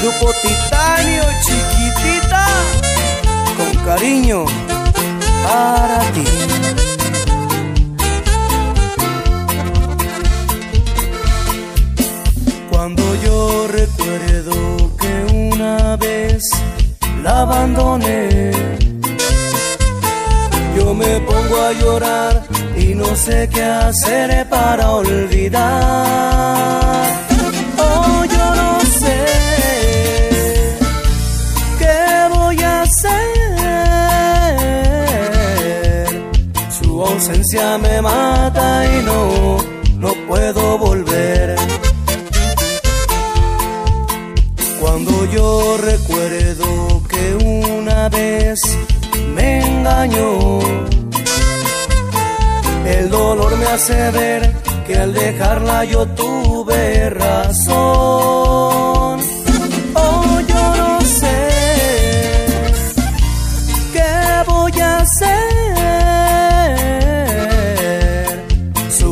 [0.00, 2.46] Grupo Titanio, chiquitita,
[3.56, 4.44] con cariño
[5.42, 6.24] para ti.
[12.70, 16.42] Cuando yo recuerdo que una vez
[17.22, 18.52] la abandoné,
[20.76, 22.42] yo me pongo a llorar
[22.76, 26.55] y no sé qué hacer para olvidar.
[37.28, 39.56] Ausencia me mata y no,
[39.98, 41.56] no puedo volver.
[44.80, 48.60] Cuando yo recuerdo que una vez
[49.34, 50.60] me engañó,
[52.84, 54.54] el dolor me hace ver
[54.86, 58.45] que al dejarla yo tuve razón.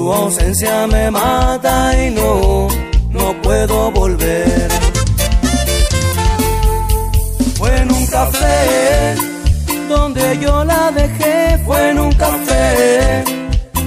[0.05, 2.69] Su ausencia me mata y no,
[3.09, 4.69] no puedo volver.
[7.57, 9.15] Fue en un café
[9.89, 13.25] donde yo la dejé, fue en un café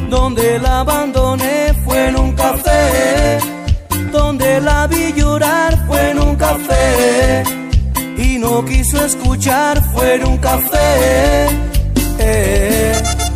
[0.10, 3.38] donde la abandoné, fue en un café
[4.12, 7.44] donde la vi llorar, fue en un café
[8.18, 11.48] y no quiso escuchar, fue en un café.
[12.18, 13.27] Eh.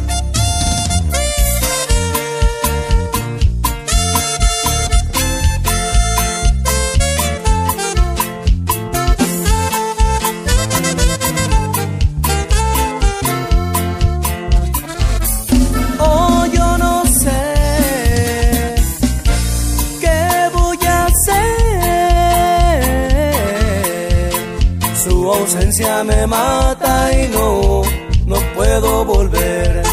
[25.21, 27.83] Tu ausencia me mata y no,
[28.25, 29.83] no puedo volver.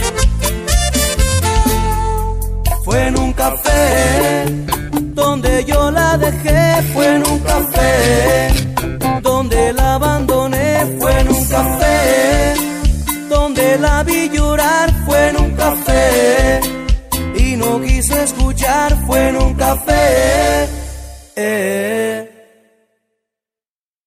[2.83, 4.47] Fue en un café
[5.12, 8.49] donde yo la dejé, fue en un café
[9.21, 12.55] donde la abandoné, fue en un café
[13.28, 16.61] donde la vi llorar, fue en un café
[17.37, 20.69] y no quise escuchar, fue en un café.
[21.37, 21.78] Eh.